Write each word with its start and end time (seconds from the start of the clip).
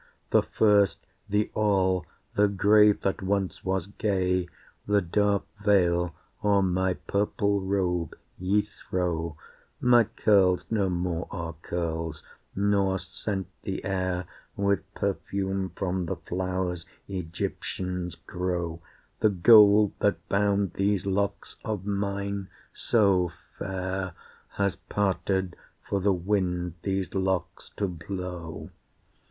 The 0.31 0.41
first, 0.41 1.05
the 1.29 1.51
all, 1.53 2.07
the 2.33 2.47
grave 2.47 3.01
that 3.01 3.21
once 3.21 3.63
was 3.63 3.85
gay, 3.85 4.47
The 4.87 4.99
dark 5.01 5.43
veil 5.63 6.15
o'er 6.43 6.63
my 6.63 6.95
purple 6.95 7.59
robe 7.61 8.17
ye 8.39 8.63
throw, 8.63 9.37
My 9.79 10.05
curls 10.05 10.65
no 10.71 10.89
more 10.89 11.27
are 11.29 11.53
curls, 11.61 12.23
nor 12.55 12.97
scent 12.97 13.45
the 13.61 13.85
air 13.85 14.25
With 14.55 14.91
perfume 14.95 15.69
from 15.75 16.07
the 16.07 16.15
flowers 16.15 16.87
Egyptians 17.07 18.15
grow, 18.15 18.81
The 19.19 19.29
gold 19.29 19.91
that 19.99 20.27
bound 20.27 20.73
these 20.73 21.05
locks 21.05 21.57
of 21.63 21.85
mine 21.85 22.49
so 22.73 23.31
fair 23.59 24.13
Has 24.55 24.77
parted 24.77 25.55
for 25.87 26.01
the 26.01 26.11
wind 26.11 26.73
these 26.81 27.13
locks 27.13 27.69
to 27.77 27.87
blow. 27.87 28.71